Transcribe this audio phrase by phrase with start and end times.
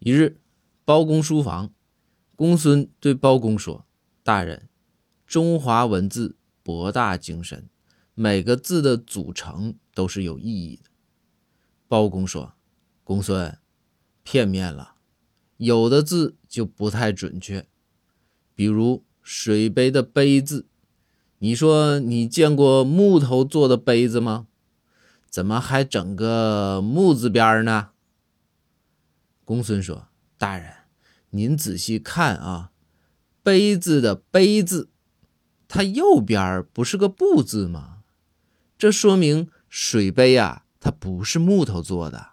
[0.00, 0.38] 一日，
[0.84, 1.72] 包公书房，
[2.36, 3.84] 公孙对包公说
[4.22, 4.68] ：“大人，
[5.26, 7.68] 中华文字博大精深，
[8.14, 10.90] 每个字的组成都是有意义的。”
[11.88, 12.54] 包公说
[13.02, 13.58] ：“公孙，
[14.22, 14.94] 片面了，
[15.56, 17.66] 有的字就不太准确，
[18.54, 20.66] 比如水杯的杯字，
[21.38, 24.46] 你说你见过木头做的杯子吗？
[25.28, 27.90] 怎么还整个木字边呢？”
[29.48, 30.70] 公孙说：“大人，
[31.30, 32.70] 您仔细看啊，
[33.42, 34.90] 杯子的杯字，
[35.66, 38.00] 它右边不是个不字吗？
[38.76, 42.32] 这说明水杯啊，它不是木头做的。”